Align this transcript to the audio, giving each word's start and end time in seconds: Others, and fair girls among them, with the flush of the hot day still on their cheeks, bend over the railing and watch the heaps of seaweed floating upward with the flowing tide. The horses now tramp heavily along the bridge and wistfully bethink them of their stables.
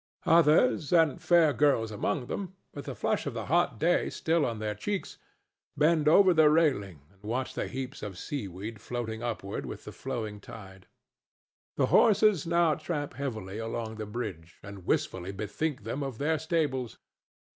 Others, 0.25 0.91
and 0.93 1.21
fair 1.21 1.53
girls 1.53 1.91
among 1.91 2.25
them, 2.25 2.55
with 2.73 2.85
the 2.85 2.95
flush 2.95 3.27
of 3.27 3.35
the 3.35 3.45
hot 3.45 3.77
day 3.79 4.09
still 4.09 4.47
on 4.47 4.57
their 4.57 4.73
cheeks, 4.73 5.19
bend 5.77 6.07
over 6.07 6.33
the 6.33 6.49
railing 6.49 7.01
and 7.13 7.21
watch 7.21 7.53
the 7.53 7.67
heaps 7.67 8.01
of 8.01 8.17
seaweed 8.17 8.81
floating 8.81 9.21
upward 9.21 9.63
with 9.63 9.83
the 9.85 9.91
flowing 9.91 10.39
tide. 10.39 10.87
The 11.77 11.85
horses 11.93 12.47
now 12.47 12.73
tramp 12.73 13.13
heavily 13.13 13.59
along 13.59 13.97
the 13.97 14.07
bridge 14.07 14.57
and 14.63 14.87
wistfully 14.87 15.31
bethink 15.31 15.83
them 15.83 16.01
of 16.01 16.17
their 16.17 16.39
stables. 16.39 16.97